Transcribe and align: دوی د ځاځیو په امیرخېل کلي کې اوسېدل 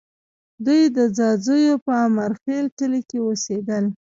دوی 0.65 0.83
د 0.97 0.99
ځاځیو 1.17 1.75
په 1.85 1.93
امیرخېل 2.07 2.65
کلي 2.77 3.01
کې 3.09 3.17
اوسېدل 3.21 3.85